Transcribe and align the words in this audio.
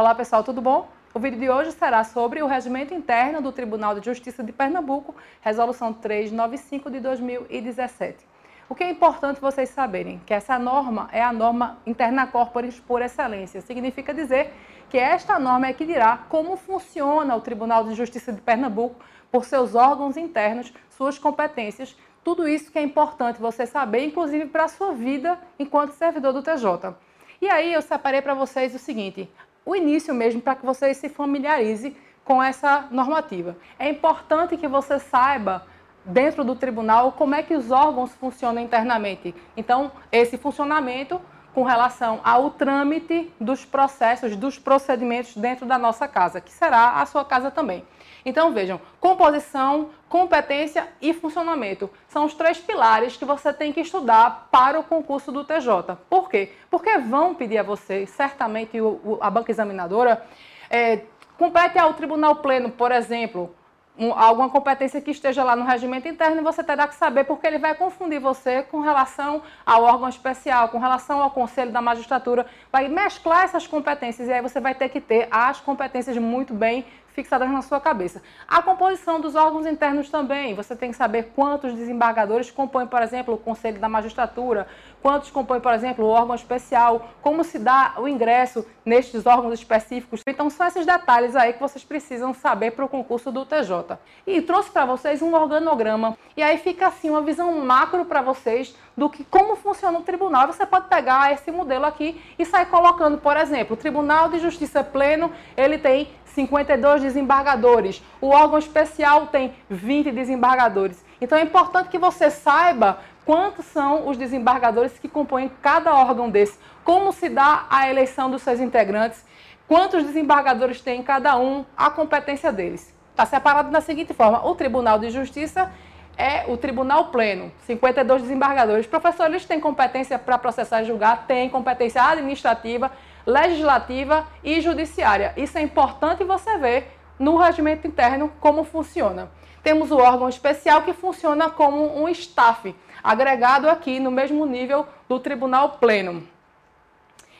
Olá 0.00 0.14
pessoal, 0.14 0.42
tudo 0.42 0.62
bom? 0.62 0.88
O 1.12 1.20
vídeo 1.20 1.38
de 1.38 1.50
hoje 1.50 1.72
será 1.72 2.02
sobre 2.04 2.42
o 2.42 2.46
regimento 2.46 2.94
interno 2.94 3.42
do 3.42 3.52
Tribunal 3.52 3.94
de 3.94 4.02
Justiça 4.02 4.42
de 4.42 4.50
Pernambuco, 4.50 5.14
Resolução 5.42 5.92
395 5.92 6.90
de 6.90 7.00
2017. 7.00 8.26
O 8.66 8.74
que 8.74 8.82
é 8.82 8.88
importante 8.88 9.42
vocês 9.42 9.68
saberem? 9.68 10.18
Que 10.24 10.32
essa 10.32 10.58
norma 10.58 11.10
é 11.12 11.22
a 11.22 11.34
norma 11.34 11.80
interna 11.84 12.26
corporis 12.26 12.80
por 12.80 13.02
excelência. 13.02 13.60
Significa 13.60 14.14
dizer 14.14 14.54
que 14.88 14.96
esta 14.96 15.38
norma 15.38 15.66
é 15.66 15.74
que 15.74 15.84
dirá 15.84 16.24
como 16.30 16.56
funciona 16.56 17.36
o 17.36 17.42
Tribunal 17.42 17.84
de 17.84 17.94
Justiça 17.94 18.32
de 18.32 18.40
Pernambuco 18.40 19.04
por 19.30 19.44
seus 19.44 19.74
órgãos 19.74 20.16
internos, 20.16 20.72
suas 20.88 21.18
competências, 21.18 21.94
tudo 22.24 22.48
isso 22.48 22.72
que 22.72 22.78
é 22.78 22.82
importante 22.82 23.38
você 23.38 23.66
saber, 23.66 24.06
inclusive 24.06 24.46
para 24.46 24.64
a 24.64 24.68
sua 24.68 24.94
vida 24.94 25.38
enquanto 25.58 25.92
servidor 25.92 26.32
do 26.32 26.42
TJ. 26.42 26.96
E 27.42 27.50
aí 27.50 27.72
eu 27.72 27.82
separei 27.82 28.22
para 28.22 28.32
vocês 28.32 28.74
o 28.74 28.78
seguinte: 28.78 29.30
o 29.64 29.74
início 29.76 30.14
mesmo 30.14 30.40
para 30.40 30.54
que 30.54 30.64
você 30.64 30.92
se 30.94 31.08
familiarize 31.08 31.96
com 32.24 32.42
essa 32.42 32.86
normativa. 32.90 33.56
É 33.78 33.88
importante 33.88 34.56
que 34.56 34.68
você 34.68 34.98
saiba 34.98 35.66
dentro 36.04 36.44
do 36.44 36.56
tribunal 36.56 37.12
como 37.12 37.34
é 37.34 37.42
que 37.42 37.54
os 37.54 37.70
órgãos 37.70 38.12
funcionam 38.14 38.62
internamente. 38.62 39.34
Então, 39.56 39.92
esse 40.10 40.38
funcionamento 40.38 41.20
com 41.54 41.62
relação 41.62 42.20
ao 42.22 42.50
trâmite 42.50 43.32
dos 43.40 43.64
processos, 43.64 44.36
dos 44.36 44.58
procedimentos 44.58 45.36
dentro 45.36 45.66
da 45.66 45.78
nossa 45.78 46.06
casa, 46.06 46.40
que 46.40 46.52
será 46.52 47.00
a 47.00 47.06
sua 47.06 47.24
casa 47.24 47.50
também. 47.50 47.84
Então 48.24 48.52
vejam, 48.52 48.80
composição, 49.00 49.90
competência 50.08 50.88
e 51.00 51.14
funcionamento 51.14 51.88
são 52.08 52.24
os 52.24 52.34
três 52.34 52.58
pilares 52.58 53.16
que 53.16 53.24
você 53.24 53.52
tem 53.52 53.72
que 53.72 53.80
estudar 53.80 54.48
para 54.50 54.78
o 54.78 54.84
concurso 54.84 55.32
do 55.32 55.44
TJ. 55.44 55.96
Por 56.08 56.28
quê? 56.28 56.52
Porque 56.70 56.98
vão 56.98 57.34
pedir 57.34 57.58
a 57.58 57.62
você, 57.62 58.06
certamente 58.06 58.76
a 59.20 59.30
banca 59.30 59.50
examinadora, 59.50 60.22
é, 60.68 61.00
compete 61.38 61.78
ao 61.78 61.94
tribunal 61.94 62.36
pleno, 62.36 62.70
por 62.70 62.92
exemplo, 62.92 63.54
um, 63.98 64.12
alguma 64.12 64.48
competência 64.48 65.00
que 65.00 65.10
esteja 65.10 65.44
lá 65.44 65.54
no 65.54 65.64
regimento 65.64 66.08
interno 66.08 66.42
você 66.42 66.64
terá 66.64 66.88
que 66.88 66.94
saber 66.94 67.24
porque 67.24 67.46
ele 67.46 67.58
vai 67.58 67.74
confundir 67.74 68.20
você 68.20 68.62
com 68.62 68.80
relação 68.80 69.42
ao 69.66 69.82
órgão 69.82 70.08
especial, 70.08 70.68
com 70.68 70.78
relação 70.78 71.22
ao 71.22 71.30
conselho 71.30 71.70
da 71.70 71.80
magistratura, 71.82 72.46
vai 72.72 72.88
mesclar 72.88 73.44
essas 73.44 73.66
competências 73.66 74.28
e 74.28 74.32
aí 74.32 74.40
você 74.40 74.60
vai 74.60 74.74
ter 74.74 74.88
que 74.88 75.00
ter 75.00 75.28
as 75.30 75.60
competências 75.60 76.16
muito 76.16 76.54
bem 76.54 76.84
fixadas 77.12 77.50
na 77.50 77.62
sua 77.62 77.80
cabeça. 77.80 78.22
A 78.48 78.62
composição 78.62 79.20
dos 79.20 79.34
órgãos 79.34 79.66
internos 79.66 80.08
também, 80.08 80.54
você 80.54 80.74
tem 80.74 80.90
que 80.90 80.96
saber 80.96 81.32
quantos 81.34 81.74
desembargadores 81.74 82.50
compõem, 82.50 82.86
por 82.86 83.02
exemplo, 83.02 83.34
o 83.34 83.38
Conselho 83.38 83.78
da 83.78 83.88
Magistratura, 83.88 84.66
quantos 85.02 85.30
compõem, 85.30 85.60
por 85.60 85.72
exemplo, 85.72 86.04
o 86.04 86.08
órgão 86.08 86.34
especial, 86.34 87.10
como 87.20 87.44
se 87.44 87.58
dá 87.58 87.94
o 87.98 88.08
ingresso 88.08 88.66
nestes 88.84 89.26
órgãos 89.26 89.54
específicos. 89.54 90.22
Então, 90.26 90.48
são 90.50 90.66
esses 90.66 90.86
detalhes 90.86 91.36
aí 91.36 91.52
que 91.52 91.60
vocês 91.60 91.84
precisam 91.84 92.32
saber 92.32 92.72
para 92.72 92.84
o 92.84 92.88
concurso 92.88 93.30
do 93.30 93.44
TJ. 93.44 93.89
E 94.26 94.40
trouxe 94.42 94.70
para 94.70 94.84
vocês 94.84 95.22
um 95.22 95.34
organograma, 95.34 96.16
e 96.36 96.42
aí 96.42 96.58
fica 96.58 96.86
assim 96.86 97.10
uma 97.10 97.22
visão 97.22 97.52
macro 97.64 98.04
para 98.04 98.20
vocês 98.20 98.76
do 98.96 99.08
que 99.08 99.24
como 99.24 99.56
funciona 99.56 99.98
o 99.98 100.02
tribunal. 100.02 100.46
Você 100.46 100.66
pode 100.66 100.88
pegar 100.88 101.32
esse 101.32 101.50
modelo 101.50 101.86
aqui 101.86 102.20
e 102.38 102.44
sair 102.44 102.66
colocando, 102.66 103.18
por 103.18 103.36
exemplo, 103.36 103.74
o 103.74 103.76
Tribunal 103.76 104.28
de 104.28 104.38
Justiça 104.38 104.84
Pleno, 104.84 105.32
ele 105.56 105.78
tem 105.78 106.08
52 106.26 107.02
desembargadores. 107.02 108.02
O 108.20 108.28
órgão 108.28 108.58
especial 108.58 109.26
tem 109.26 109.54
20 109.68 110.10
desembargadores. 110.12 111.04
Então 111.20 111.36
é 111.36 111.42
importante 111.42 111.88
que 111.88 111.98
você 111.98 112.30
saiba 112.30 112.98
quantos 113.24 113.66
são 113.66 114.08
os 114.08 114.16
desembargadores 114.16 114.98
que 114.98 115.08
compõem 115.08 115.50
cada 115.62 115.94
órgão 115.94 116.30
desse, 116.30 116.58
como 116.84 117.12
se 117.12 117.28
dá 117.28 117.66
a 117.70 117.88
eleição 117.88 118.30
dos 118.30 118.42
seus 118.42 118.60
integrantes, 118.60 119.24
quantos 119.68 120.02
desembargadores 120.04 120.80
tem 120.80 121.02
cada 121.02 121.38
um, 121.38 121.64
a 121.76 121.90
competência 121.90 122.50
deles. 122.50 122.92
Está 123.10 123.26
separado 123.26 123.70
da 123.70 123.80
seguinte 123.80 124.14
forma: 124.14 124.46
o 124.46 124.54
Tribunal 124.54 124.98
de 124.98 125.10
Justiça 125.10 125.70
é 126.16 126.44
o 126.46 126.56
Tribunal 126.56 127.06
Pleno, 127.06 127.50
52 127.66 128.22
desembargadores. 128.22 128.86
Professores 128.86 129.44
têm 129.44 129.58
competência 129.58 130.18
para 130.18 130.36
processar 130.36 130.82
e 130.82 130.86
julgar, 130.86 131.26
têm 131.26 131.48
competência 131.48 132.02
administrativa, 132.02 132.90
legislativa 133.26 134.26
e 134.44 134.60
judiciária. 134.60 135.32
Isso 135.36 135.56
é 135.56 135.62
importante 135.62 136.22
você 136.24 136.58
ver 136.58 136.96
no 137.18 137.36
regimento 137.36 137.86
interno 137.86 138.30
como 138.40 138.64
funciona. 138.64 139.30
Temos 139.62 139.90
o 139.90 139.98
órgão 139.98 140.28
especial 140.28 140.82
que 140.82 140.92
funciona 140.92 141.50
como 141.50 142.02
um 142.02 142.08
staff, 142.08 142.74
agregado 143.02 143.68
aqui 143.68 144.00
no 144.00 144.10
mesmo 144.10 144.46
nível 144.46 144.86
do 145.08 145.20
Tribunal 145.20 145.70
Pleno. 145.72 146.26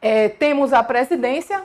É, 0.00 0.28
temos 0.28 0.72
a 0.72 0.82
presidência, 0.82 1.62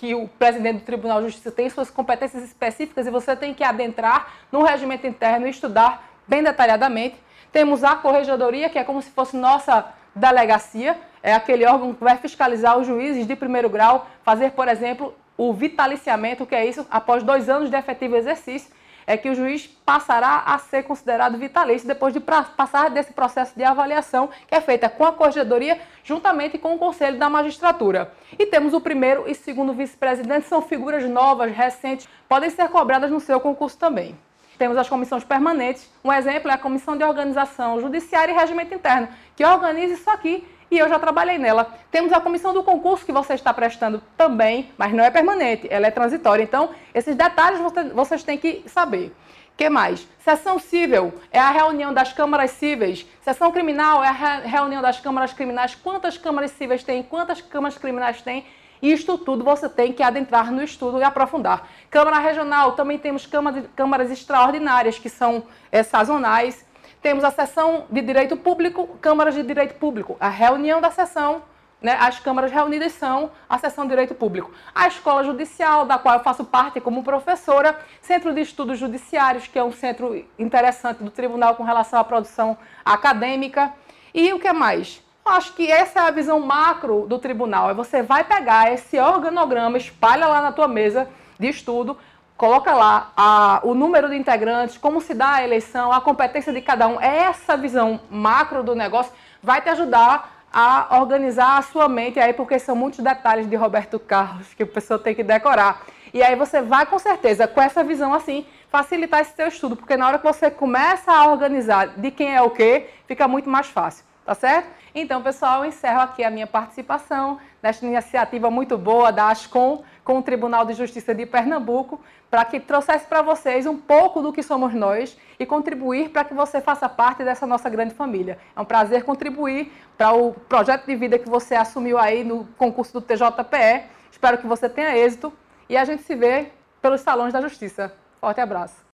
que 0.00 0.14
o 0.14 0.26
presidente 0.26 0.78
do 0.78 0.84
Tribunal 0.86 1.20
de 1.20 1.26
Justiça 1.26 1.50
tem 1.50 1.68
suas 1.68 1.90
competências 1.90 2.42
específicas 2.42 3.06
e 3.06 3.10
você 3.10 3.36
tem 3.36 3.52
que 3.52 3.62
adentrar 3.62 4.32
no 4.50 4.62
regimento 4.62 5.06
interno 5.06 5.46
e 5.46 5.50
estudar 5.50 6.10
bem 6.26 6.42
detalhadamente. 6.42 7.16
Temos 7.52 7.84
a 7.84 7.94
corregedoria, 7.94 8.70
que 8.70 8.78
é 8.78 8.82
como 8.82 9.02
se 9.02 9.10
fosse 9.10 9.36
nossa 9.36 9.92
delegacia, 10.14 10.98
é 11.22 11.34
aquele 11.34 11.66
órgão 11.66 11.92
que 11.92 12.02
vai 12.02 12.16
fiscalizar 12.16 12.78
os 12.78 12.86
juízes 12.86 13.26
de 13.26 13.36
primeiro 13.36 13.68
grau, 13.68 14.06
fazer, 14.22 14.52
por 14.52 14.68
exemplo, 14.68 15.14
o 15.36 15.52
vitaliciamento, 15.52 16.46
que 16.46 16.54
é 16.54 16.64
isso, 16.64 16.86
após 16.90 17.22
dois 17.22 17.50
anos 17.50 17.68
de 17.68 17.76
efetivo 17.76 18.16
exercício, 18.16 18.72
é 19.10 19.16
que 19.16 19.28
o 19.28 19.34
juiz 19.34 19.66
passará 19.84 20.44
a 20.46 20.56
ser 20.56 20.84
considerado 20.84 21.36
vitalício 21.36 21.88
depois 21.88 22.14
de 22.14 22.20
passar 22.20 22.90
desse 22.90 23.12
processo 23.12 23.56
de 23.56 23.64
avaliação 23.64 24.30
que 24.46 24.54
é 24.54 24.60
feita 24.60 24.88
com 24.88 25.04
a 25.04 25.12
corregedoria 25.12 25.80
juntamente 26.04 26.56
com 26.58 26.76
o 26.76 26.78
conselho 26.78 27.18
da 27.18 27.28
magistratura. 27.28 28.12
E 28.38 28.46
temos 28.46 28.72
o 28.72 28.80
primeiro 28.80 29.24
e 29.26 29.34
segundo 29.34 29.72
vice-presidente, 29.72 30.46
são 30.46 30.62
figuras 30.62 31.02
novas, 31.10 31.50
recentes, 31.50 32.08
podem 32.28 32.50
ser 32.50 32.68
cobradas 32.68 33.10
no 33.10 33.18
seu 33.18 33.40
concurso 33.40 33.76
também. 33.76 34.16
Temos 34.56 34.76
as 34.76 34.88
comissões 34.88 35.24
permanentes. 35.24 35.90
Um 36.04 36.12
exemplo 36.12 36.48
é 36.48 36.54
a 36.54 36.58
Comissão 36.58 36.96
de 36.96 37.02
Organização 37.02 37.80
Judiciária 37.80 38.32
e 38.32 38.36
Regimento 38.36 38.74
Interno, 38.74 39.08
que 39.34 39.44
organiza 39.44 39.94
isso 39.94 40.08
aqui 40.08 40.46
e 40.70 40.78
eu 40.78 40.88
já 40.88 40.98
trabalhei 40.98 41.38
nela. 41.38 41.74
Temos 41.90 42.12
a 42.12 42.20
comissão 42.20 42.54
do 42.54 42.62
concurso 42.62 43.04
que 43.04 43.12
você 43.12 43.34
está 43.34 43.52
prestando 43.52 44.02
também, 44.16 44.70
mas 44.78 44.92
não 44.92 45.04
é 45.04 45.10
permanente, 45.10 45.66
ela 45.70 45.86
é 45.86 45.90
transitória. 45.90 46.42
Então, 46.42 46.70
esses 46.94 47.16
detalhes 47.16 47.60
vocês 47.92 48.22
têm 48.22 48.38
que 48.38 48.62
saber. 48.66 49.14
Que 49.56 49.68
mais? 49.68 50.08
Sessão 50.20 50.58
civil 50.58 51.12
é 51.30 51.38
a 51.38 51.50
reunião 51.50 51.92
das 51.92 52.12
câmaras 52.14 52.52
cíveis. 52.52 53.06
Sessão 53.20 53.52
criminal 53.52 54.02
é 54.02 54.08
a 54.08 54.38
reunião 54.38 54.80
das 54.80 54.98
câmaras 54.98 55.34
criminais. 55.34 55.74
Quantas 55.74 56.16
câmaras 56.16 56.52
cíveis 56.52 56.82
tem? 56.82 57.02
Quantas 57.02 57.42
câmaras 57.42 57.76
criminais 57.76 58.22
tem? 58.22 58.46
Isto 58.80 59.18
tudo 59.18 59.44
você 59.44 59.68
tem 59.68 59.92
que 59.92 60.02
adentrar 60.02 60.50
no 60.50 60.62
estudo 60.62 60.98
e 60.98 61.02
aprofundar. 61.02 61.68
Câmara 61.90 62.18
Regional, 62.18 62.72
também 62.72 62.98
temos 62.98 63.28
câmaras 63.76 64.10
extraordinárias, 64.10 64.98
que 64.98 65.10
são 65.10 65.42
é, 65.70 65.82
sazonais. 65.82 66.64
Temos 67.02 67.24
a 67.24 67.30
sessão 67.30 67.86
de 67.90 68.02
direito 68.02 68.36
público, 68.36 68.86
câmaras 69.00 69.34
de 69.34 69.42
direito 69.42 69.74
público. 69.76 70.18
A 70.20 70.28
reunião 70.28 70.82
da 70.82 70.90
sessão, 70.90 71.42
né, 71.80 71.96
as 71.98 72.18
câmaras 72.18 72.52
reunidas 72.52 72.92
são 72.92 73.30
a 73.48 73.56
sessão 73.56 73.84
de 73.84 73.90
direito 73.90 74.14
público. 74.14 74.52
A 74.74 74.86
escola 74.86 75.24
judicial, 75.24 75.86
da 75.86 75.96
qual 75.98 76.16
eu 76.16 76.22
faço 76.22 76.44
parte 76.44 76.78
como 76.78 77.02
professora, 77.02 77.78
Centro 78.02 78.34
de 78.34 78.42
Estudos 78.42 78.78
Judiciários, 78.78 79.46
que 79.46 79.58
é 79.58 79.64
um 79.64 79.72
centro 79.72 80.22
interessante 80.38 81.02
do 81.02 81.10
tribunal 81.10 81.54
com 81.54 81.62
relação 81.62 81.98
à 81.98 82.04
produção 82.04 82.58
acadêmica. 82.84 83.72
E 84.12 84.30
o 84.34 84.38
que 84.38 84.52
mais? 84.52 85.02
Acho 85.24 85.54
que 85.54 85.72
essa 85.72 86.00
é 86.00 86.02
a 86.02 86.10
visão 86.10 86.38
macro 86.38 87.06
do 87.08 87.18
tribunal. 87.18 87.70
É 87.70 87.74
você 87.74 88.02
vai 88.02 88.24
pegar 88.24 88.74
esse 88.74 88.98
organograma, 88.98 89.78
espalha 89.78 90.26
lá 90.26 90.42
na 90.42 90.52
tua 90.52 90.68
mesa 90.68 91.08
de 91.38 91.48
estudo, 91.48 91.96
coloca 92.40 92.72
lá 92.72 93.12
a, 93.14 93.60
o 93.64 93.74
número 93.74 94.08
de 94.08 94.16
integrantes, 94.16 94.78
como 94.78 94.98
se 95.02 95.12
dá 95.12 95.34
a 95.34 95.44
eleição, 95.44 95.92
a 95.92 96.00
competência 96.00 96.50
de 96.50 96.62
cada 96.62 96.88
um. 96.88 96.98
Essa 96.98 97.54
visão 97.54 98.00
macro 98.10 98.62
do 98.62 98.74
negócio 98.74 99.12
vai 99.42 99.60
te 99.60 99.68
ajudar 99.68 100.46
a 100.50 100.98
organizar 100.98 101.58
a 101.58 101.62
sua 101.62 101.86
mente 101.86 102.18
aí, 102.18 102.32
porque 102.32 102.58
são 102.58 102.74
muitos 102.74 103.00
detalhes 103.00 103.46
de 103.46 103.54
Roberto 103.56 103.98
Carlos 103.98 104.54
que 104.54 104.62
a 104.62 104.66
pessoa 104.66 104.98
tem 104.98 105.14
que 105.14 105.22
decorar. 105.22 105.82
E 106.14 106.22
aí 106.22 106.34
você 106.34 106.62
vai 106.62 106.86
com 106.86 106.98
certeza, 106.98 107.46
com 107.46 107.60
essa 107.60 107.84
visão 107.84 108.14
assim, 108.14 108.46
facilitar 108.70 109.20
esse 109.20 109.36
seu 109.36 109.48
estudo, 109.48 109.76
porque 109.76 109.94
na 109.94 110.08
hora 110.08 110.16
que 110.16 110.24
você 110.24 110.50
começa 110.50 111.12
a 111.12 111.30
organizar 111.30 111.88
de 111.88 112.10
quem 112.10 112.34
é 112.34 112.40
o 112.40 112.48
que, 112.48 112.86
fica 113.06 113.28
muito 113.28 113.50
mais 113.50 113.66
fácil, 113.66 114.02
tá 114.24 114.34
certo? 114.34 114.66
Então, 114.94 115.20
pessoal, 115.20 115.62
eu 115.62 115.68
encerro 115.68 116.00
aqui 116.00 116.24
a 116.24 116.30
minha 116.30 116.46
participação 116.46 117.38
nesta 117.62 117.84
iniciativa 117.84 118.50
muito 118.50 118.78
boa 118.78 119.12
da 119.12 119.28
ASCOM 119.28 119.84
com 120.04 120.18
o 120.18 120.22
Tribunal 120.22 120.64
de 120.64 120.74
Justiça 120.74 121.14
de 121.14 121.26
Pernambuco, 121.26 122.00
para 122.30 122.44
que 122.44 122.60
trouxesse 122.60 123.06
para 123.06 123.22
vocês 123.22 123.66
um 123.66 123.76
pouco 123.76 124.22
do 124.22 124.32
que 124.32 124.42
somos 124.42 124.74
nós 124.74 125.16
e 125.38 125.46
contribuir 125.46 126.10
para 126.10 126.24
que 126.24 126.34
você 126.34 126.60
faça 126.60 126.88
parte 126.88 127.24
dessa 127.24 127.46
nossa 127.46 127.68
grande 127.68 127.94
família. 127.94 128.38
É 128.54 128.60
um 128.60 128.64
prazer 128.64 129.04
contribuir 129.04 129.72
para 129.96 130.12
o 130.12 130.32
projeto 130.32 130.86
de 130.86 130.96
vida 130.96 131.18
que 131.18 131.28
você 131.28 131.54
assumiu 131.54 131.98
aí 131.98 132.24
no 132.24 132.44
concurso 132.58 132.92
do 132.92 133.00
TJPE. 133.00 133.84
Espero 134.10 134.38
que 134.38 134.46
você 134.46 134.68
tenha 134.68 134.96
êxito 134.96 135.32
e 135.68 135.76
a 135.76 135.84
gente 135.84 136.02
se 136.02 136.14
vê 136.14 136.50
pelos 136.80 137.00
salões 137.00 137.32
da 137.32 137.40
Justiça. 137.40 137.92
Forte 138.20 138.40
abraço. 138.40 138.89